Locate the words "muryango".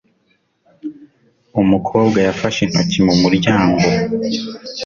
3.23-3.79